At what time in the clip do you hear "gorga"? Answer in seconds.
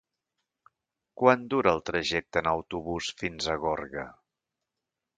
3.67-4.11